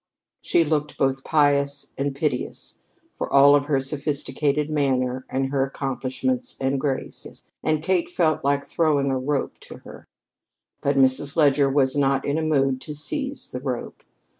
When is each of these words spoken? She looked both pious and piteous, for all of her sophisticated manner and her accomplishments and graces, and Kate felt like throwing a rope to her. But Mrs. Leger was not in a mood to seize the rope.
She 0.41 0.63
looked 0.63 0.97
both 0.97 1.23
pious 1.23 1.91
and 1.95 2.15
piteous, 2.15 2.79
for 3.19 3.31
all 3.31 3.55
of 3.55 3.67
her 3.67 3.79
sophisticated 3.79 4.67
manner 4.67 5.27
and 5.29 5.49
her 5.49 5.63
accomplishments 5.63 6.57
and 6.59 6.81
graces, 6.81 7.43
and 7.61 7.83
Kate 7.83 8.09
felt 8.09 8.43
like 8.43 8.65
throwing 8.65 9.11
a 9.11 9.19
rope 9.19 9.59
to 9.59 9.77
her. 9.85 10.07
But 10.81 10.95
Mrs. 10.95 11.35
Leger 11.35 11.69
was 11.69 11.95
not 11.95 12.25
in 12.25 12.39
a 12.39 12.41
mood 12.41 12.81
to 12.81 12.95
seize 12.95 13.51
the 13.51 13.59
rope. 13.61 14.01